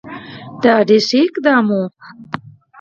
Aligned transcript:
ډېر 0.61 0.87
ښه 1.07 1.19
اقدام 1.27 1.65
وو. 1.73 1.83